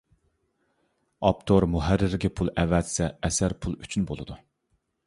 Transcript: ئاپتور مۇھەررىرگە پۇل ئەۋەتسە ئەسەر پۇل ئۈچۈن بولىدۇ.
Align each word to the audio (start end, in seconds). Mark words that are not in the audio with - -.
ئاپتور 1.29 1.67
مۇھەررىرگە 1.75 2.33
پۇل 2.41 2.51
ئەۋەتسە 2.63 3.13
ئەسەر 3.29 3.57
پۇل 3.65 3.79
ئۈچۈن 3.85 4.11
بولىدۇ. 4.13 4.43